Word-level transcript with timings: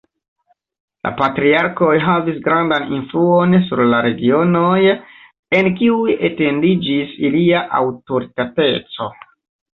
La 1.07 1.09
patriarkoj 1.17 1.91
havis 2.05 2.39
grandan 2.47 2.87
influon 2.99 3.53
sur 3.67 3.83
la 3.91 3.99
regionoj 4.07 4.73
en 5.59 5.71
kiuj 5.83 6.17
etendiĝis 6.31 7.15
ilia 7.31 7.63
aŭtoritateco. 7.85 9.13